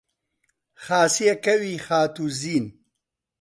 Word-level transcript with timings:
خاسێ، 0.83 1.31
کەوێ، 1.45 1.73
خاتووزین 1.85 2.65